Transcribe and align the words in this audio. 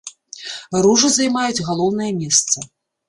Ружы 0.85 1.11
займаюць 1.17 1.65
галоўнае 1.69 2.09
месца. 2.21 2.57